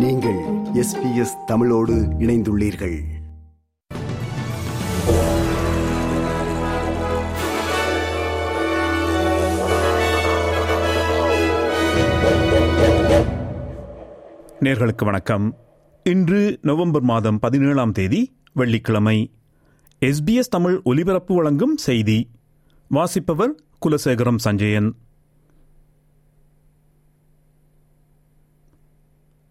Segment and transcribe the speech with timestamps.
[0.00, 0.38] நீங்கள்
[0.74, 3.00] எஸ்பிஎஸ் தமிழோடு இணைந்துள்ளீர்கள்.
[14.60, 15.56] நேர்களுக்கு வணக்கம்.
[16.04, 19.30] இன்று நவம்பர் மாதம் பதினேழாம் தேதி வெள்ளிக்கிழமை.
[20.00, 22.30] எஸ்பிஎஸ் தமிழ் ஒலிபரப்பு வழங்கும் செய்தி.
[22.88, 23.54] வாசிப்பவர்
[23.86, 24.94] குலசேகரம் சஞ்சயன்.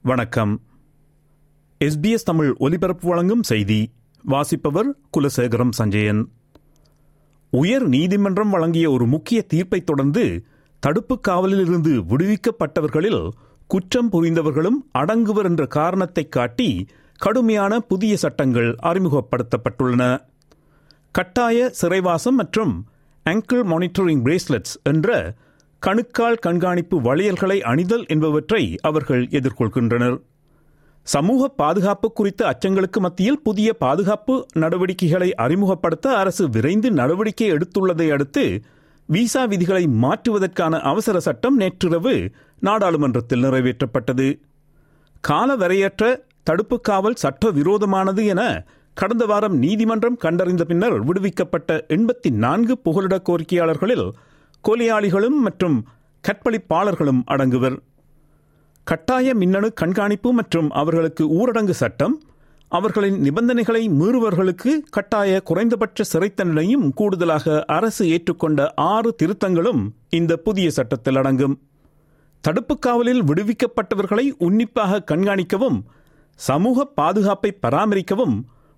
[0.02, 0.62] வணக்கம்.
[1.80, 3.92] எஸ்பிஎஸ் தமிழ் ஒலிபரப்பு வழங்கும் செய்தி.
[4.24, 6.28] வாசிப்பவர் குலசேகரம் சஞ்சயன்.
[7.50, 10.46] உயர் நீதிமன்றம் வழங்கிய ஒரு முக்கிய தீர்ப்பைத் தொடர்ந்து
[10.80, 13.30] தடுப்பு காவலிலிருந்து விடுவிக்கப்பட்டவர்களில்
[13.68, 16.88] குற்றம் புரிந்தவர்களும் அடங்குவர் என்ற காரணத்தை காட்டி
[17.18, 20.20] கடுமையான புதிய சட்டங்கள் அறிமுகப்படுத்தப்பட்டுள்ளன.
[21.12, 22.86] கட்டாய சிறைவாசம் மற்றும்
[23.30, 25.36] ஆங்கிள் மானிட்டரிங் பிரேஸ்லெட்ஸ் என்ற
[25.80, 30.18] கணுக்கால் கண்காணிப்பு வளையல்களை அணிதல் என்பவற்றை அவர்கள் எதிர்கொள்கின்றனர்.
[31.08, 38.62] சமூக பாதுகாப்பு குறித்த அச்சங்களுக்கு மத்தியில் புதிய பாதுகாப்பு நடவடிக்கைகளை அறிமுகப்படுத்த அரசு விரைந்து நடவடிக்கை எடுத்துள்ளதை அடுத்து
[39.06, 44.40] விசா விதிகளை மாற்றுவதற்கான அவசர சட்டம் நேற்றிரவு நாடாளுமன்றத்தில் நிறைவேற்றப்பட்டது.
[45.22, 46.04] கால வரையற்ற
[46.44, 54.08] தடுப்பு காவல் சட்ட விரோதமானது என கடந்த வாரம் நீதிமன்றம் கண்டறிந்த பின்னர் விடுவிக்கப்பட்ட எண்பத்தி நான்கு புகலிட கோரிக்கையாளர்களில்
[54.68, 55.78] கொலியாளிகளும் மற்றும்
[56.24, 57.78] கற்பழிப்பாளர்களும் அடங்குவர்.
[58.84, 62.22] கட்டாய மின்னணு கண்காணிப்பு மற்றும் அவர்களுக்கு ஊரடங்கு சட்டம்
[62.72, 71.16] அவர்களின் நிபந்தனைகளை மீறுவர்களுக்கு கட்டாய குறைந்தபட்ச சிறை தண்டனையும் கூடுதலாக அரசு ஏற்றுக்கொண்ட ஆறு திருத்தங்களும் இந்த புதிய சட்டத்தில்
[71.16, 71.56] அடங்கும்.
[72.42, 75.80] தடுப்பு காவலில் விடுவிக்கப்பட்டவர்களை உன்னிப்பாக கண்காணிக்கவும்
[76.40, 78.36] சமூக பாதுகாப்பை பராமரிக்கவும்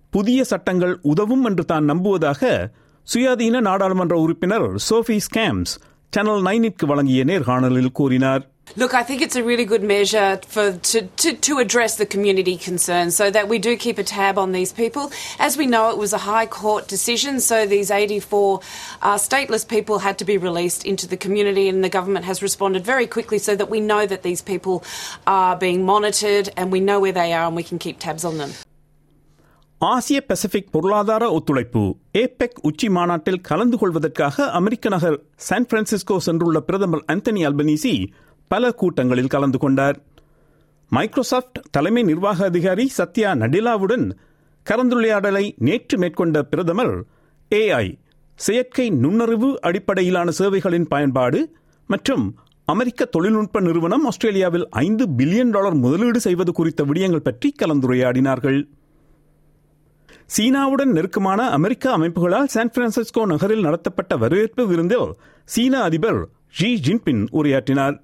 [0.09, 2.71] புதிய சட்டங்கள் உதவும் என்று தான் நம்புவதாக
[3.12, 5.74] சுயாதீன நாடாளுமன்ற உறுப்பினர் சோஃபி ஸ்கேம்ஸ்
[6.12, 11.02] சேனல் நைனிற்கு வழங்கிய நேர்காணலில் கூறினார் Look, I think it's a really good measure for to,
[11.02, 14.72] to, to address the community concerns so that we do keep a tab on these
[14.72, 15.04] people.
[15.38, 18.60] As we know, it was a High Court decision, so these 84
[19.02, 22.84] uh, stateless people had to be released into the community, and the government has responded
[22.84, 24.82] very quickly so that we know that these people
[25.26, 28.38] are being monitored and we know where they are and we can keep tabs on
[28.38, 28.52] them.
[29.81, 31.81] ஆசிய Pacific பொருளாதார ஒத்துழைப்பு
[32.11, 37.93] APEC உச்சி மாநாட்டில் கலந்து கொள்வதற்காக அமெரிக்க நகர் San Francisco சென்றுள்ள பிரதமர் Anthony Albanese
[38.47, 39.97] பல கூட்டங்களில் கலந்து கொண்டார்.
[40.89, 44.05] மைக்ரோசாப்ட் தலைமை நிர்வாக அதிகாரி சத்யா நடிலாவுடன்
[44.65, 46.95] கலந்துரையாடலை நேற்று மேற்கொண்ட பிரதமர்
[47.51, 47.87] ஏஐ
[48.39, 51.41] செயற்கை நுண்ணறிவு அடிப்படையிலான சேவைகளின் பயன்பாடு
[51.87, 58.61] மற்றும் அமெரிக்க தொழில்நுட்ப நிறுவனம் ஆஸ்திரேலியாவில் ஐந்து பில்லியன் டாலர் முதலீடு செய்வது குறித்த விடயங்கள் பற்றி கலந்துரையாடினார்கள்.
[60.33, 65.09] சீனாவுடன் நெருக்கமான அமெரிக்க அமைப்புகளால் சான் பிரான்சிஸ்கோ நகரில் நடத்தப்பட்ட வரவேற்பு விருந்தில்
[65.43, 66.19] சீன அதிபர்
[66.57, 67.95] ஜி ஜின்பின் உரையாற்றினார்.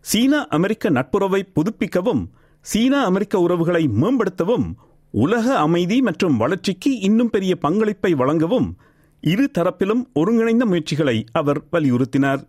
[0.00, 2.22] சீன அமெரிக்க நட்புறவை புதுப்பிக்கவும்
[2.60, 4.66] சீன அமெரிக்க உறவுகளை மேம்படுத்தவும்
[5.10, 8.68] உலக அமைதி மற்றும் வளர்ச்சிக்கு இன்னும் பெரிய பங்களிப்பை வழங்கவும்
[9.20, 12.42] இரு தரப்பிலும் ஒருங்கிணைந்த முயற்சிகளை அவர் வலியுறுத்தினார்.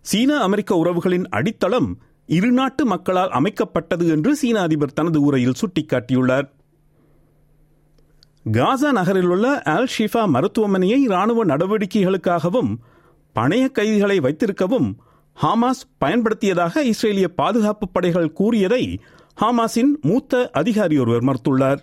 [0.00, 6.48] சீன அமெரிக்க உறவுகளின் அடித்தளம் இரு நாட்டு மக்களால் அமைக்கப்பட்டது என்று சீன அதிபர் தனது உரையில் சுட்டிக்காட்டியுள்ளார்.
[8.44, 12.70] காசா நகரில் உள்ள அல் ஷிஃபா மருத்துவமனையை ராணுவ நடவடிக்கைகளுக்காகவும்
[13.34, 14.88] பணைய கைதிகளை வைத்திருக்கவும்
[15.42, 19.00] ஹாமாஸ் பயன்படுத்தியதாக இஸ்ரேலிய பாதுகாப்பு படைகள் கூறியதை
[19.40, 21.80] ஹாமாஸின் மூத்த அதிகாரி ஒருவர் மறுத்துள்ளார்.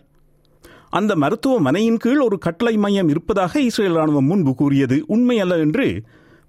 [0.89, 6.03] அந்த மருத்துவமனையின் கீழ் ஒரு கட்டளை மையம் இருப்பதாக இஸ்ரேல் ராணுவம் முன்பு கூறியது உண்மையல்ல என்று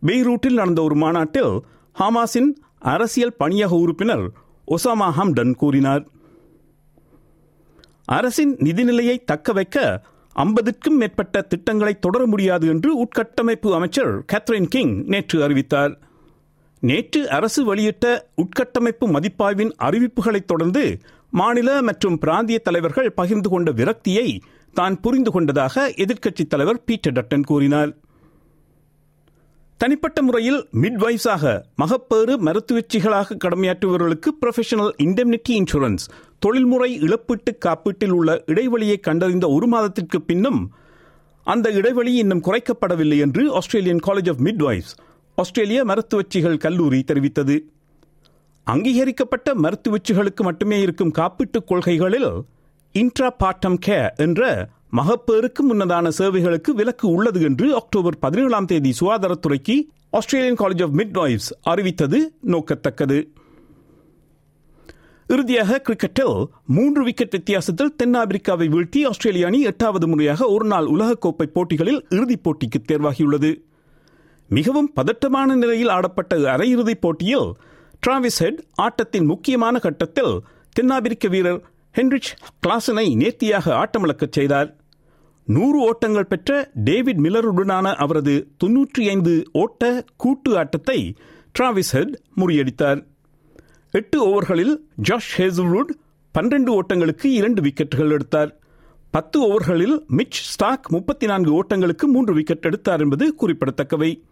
[0.06, 1.52] பெய்ரூட்டில் நடந்த ஒரு மாநாட்டில்
[1.96, 4.26] ஹாமாஸின் அரசியல் பணியக உறுப்பினர்
[4.68, 6.08] ஒசாமா ஹம்டன் கூறினார்.
[8.10, 15.42] அரசின் நிதிநிலையை தக்க வைக்க ஐம்பதுக்கும் மேற்பட்ட திட்டங்களை தொடர முடியாது என்று உட்கட்டமைப்பு அமைச்சர் கேத்ரின் கிங் நேற்று
[15.42, 15.98] அறிவித்தார்.
[16.80, 20.98] நேற்று அரசு வெளியிட்ட உட்கட்டமைப்பு மதிப்பாய்வின் அறிவிப்புகளைத் தொடர்ந்து
[21.30, 24.40] மாநில மற்றும் பிராந்திய தலைவர்கள் பகிர்ந்து கொண்ட விரக்தியை
[24.74, 27.96] தான் புரிந்து கொண்டதாக எதிர்க்கட்சித் தலைவர் பீட்டர் டட்டன் கூறினார்.
[29.76, 36.04] தனிப்பட்ட முறையில் மிட்வைஸாக மகப்பேறு மருத்துவச்சிகளாக கடமையாற்றுபவர்களுக்கு ப்ரொஃபஷனல் இண்டெம்னிட்டி இன்சூரன்ஸ்
[36.40, 40.60] தொழில்முறை இழப்பீட்டு காப்பீட்டில் உள்ள இடைவெளியை கண்டறிந்த ஒரு மாதத்திற்கு பின்னும்
[41.46, 44.90] அந்த இடைவெளி இன்னும் குறைக்கப்படவில்லை என்று ஆஸ்திரேலியன் காலேஜ் ஆஃப் மிட்வைஸ்
[45.34, 47.56] ஆஸ்திரேலிய மருத்துவச்சிகள் கல்லூரி தெரிவித்தது.
[48.66, 52.30] அங்கீகரிக்கப்பட்ட மருத்துவச்சிகளுக்கு மட்டுமே இருக்கும் காப்பீட்டுக் கொள்கைகளில்
[52.94, 59.76] இன்ட்ரா பாட்டம் கேர் என்ற மகப்பேருக்கு முன்னதான சேவைகளுக்கு விலக்கு உள்ளது என்று அக்டோபர் பதினேழாம் தேதி சுகாதாரத்துறைக்கு
[60.10, 63.18] ஆஸ்திரேலியன் காலேஜ் ஆஃப் மிட்வைஃப்ஸ் அறிவித்தது நோக்கத்தக்கது.
[65.32, 72.42] இறுதியாக கிரிக்கெட்டில் மூன்று விக்கெட் வித்தியாசத்தில் தென்னாப்பிரிக்காவை வீழ்த்தி ஆஸ்திரேலிய அணி எட்டாவது முறையாக ஒருநாள் உலகக்கோப்பை போட்டிகளில் இறுதிப்
[72.44, 73.50] போட்டிக்கு தேர்வாகியுள்ளது.
[74.48, 77.52] மிகவும் பதட்டமான நிலையில் ஆடப்பட்ட அரையிறுதிப் போட்டியில்
[78.06, 80.40] டிராவிஸ் ஹெட் ஆட்டத்தின் முக்கியமான கட்டத்தில்
[80.72, 81.60] தென்னாப்பிரிக்க வீரர்
[81.96, 82.32] ஹென்ரிச்
[82.66, 84.76] கிளாசனை நேர்த்தியாக ஆட்டமிழக்கச் செய்தார்.
[85.46, 91.14] நூறு ஓட்டங்கள் பெற்ற டேவிட் மில்லருடனான அவரது தொன்னூற்றி ஐந்து ஓட்ட கூட்டு ஆட்டத்தை
[91.58, 93.00] டிராவிஸ் ஹெட் முறியடித்தார்.
[93.92, 94.76] எட்டு ஓவர்களில்
[95.08, 95.90] ஜாஷ் ஹேசல்வுட்
[96.32, 98.58] பன்னிரண்டு ஓட்டங்களுக்கு இரண்டு விக்கெட்டுகள் எடுத்தார்.
[99.10, 104.24] பத்து ஓவர்களில் மிச் ஸ்டாக் முப்பத்தி நான்கு ஓட்டங்களுக்கு மூன்று விக்கெட் எடுத்தார் என்பது குறிப்பிடத்தக்கவை.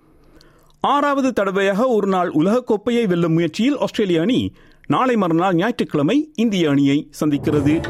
[0.81, 4.52] ஆறாவது தடவையாக ஒரு நாள் உலகக்கோப்பையை வெல்லும் முயற்சியில் ஆஸ்திரேலிய அணி
[4.87, 7.88] நாளை மறுநாள் ஞாயிற்றுக்கிழமை இந்திய அணியை சந்திக்கிறது.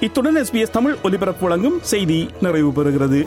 [0.00, 3.26] இத்துடன் எஸ்பிஎஸ் தமிழ் ஒலிபரப்பு வழங்கும் செய்தி நிறைவு பெறுகிறது